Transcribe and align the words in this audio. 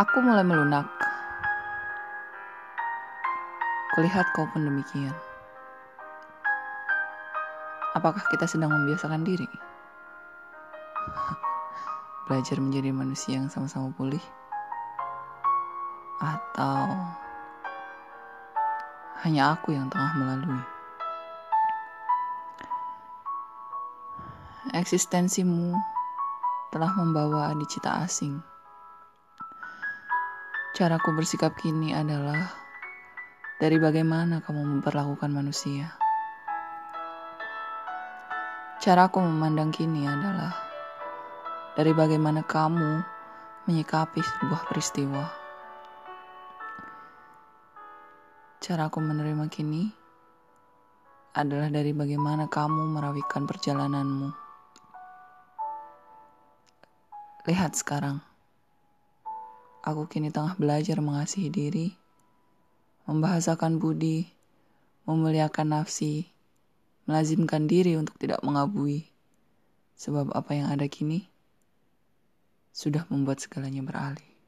Aku 0.00 0.24
mulai 0.24 0.40
melunak. 0.40 0.88
Kulihat 3.92 4.32
kau 4.32 4.48
pun 4.48 4.64
demikian. 4.64 5.12
Apakah 7.92 8.24
kita 8.32 8.48
sedang 8.48 8.72
membiasakan 8.72 9.28
diri? 9.28 9.44
Belajar 12.32 12.56
menjadi 12.64 12.96
manusia 12.96 13.44
yang 13.44 13.52
sama-sama 13.52 13.92
pulih? 13.92 14.24
Atau 16.16 16.96
hanya 19.20 19.52
aku 19.52 19.76
yang 19.76 19.92
tengah 19.92 20.16
melalui? 20.16 20.64
Eksistensimu 24.72 25.76
telah 26.72 26.88
membawa 26.96 27.52
adicita 27.52 28.00
asing. 28.00 28.40
Caraku 30.70 31.10
bersikap 31.18 31.58
kini 31.58 31.90
adalah 31.90 32.46
dari 33.58 33.74
bagaimana 33.82 34.38
kamu 34.38 34.78
memperlakukan 34.78 35.26
manusia. 35.26 35.90
Caraku 38.78 39.18
memandang 39.18 39.74
kini 39.74 40.06
adalah 40.06 40.54
dari 41.74 41.90
bagaimana 41.90 42.46
kamu 42.46 43.02
menyikapi 43.66 44.22
sebuah 44.22 44.70
peristiwa. 44.70 45.26
Caraku 48.62 49.02
menerima 49.02 49.50
kini 49.50 49.90
adalah 51.34 51.66
dari 51.66 51.90
bagaimana 51.90 52.46
kamu 52.46 52.94
merawikan 52.94 53.42
perjalananmu. 53.42 54.30
Lihat 57.50 57.74
sekarang, 57.74 58.29
aku 59.92 60.08
kini 60.08 60.32
tengah 60.32 60.56
belajar 60.56 60.98
mengasihi 61.02 61.50
diri, 61.50 61.92
membahasakan 63.04 63.82
budi, 63.82 64.30
memuliakan 65.04 65.76
nafsi, 65.76 66.30
melazimkan 67.04 67.66
diri 67.66 67.98
untuk 67.98 68.16
tidak 68.16 68.40
mengabui. 68.46 69.10
Sebab 70.00 70.32
apa 70.32 70.56
yang 70.56 70.72
ada 70.72 70.88
kini 70.88 71.28
sudah 72.72 73.04
membuat 73.12 73.44
segalanya 73.44 73.84
beralih. 73.84 74.39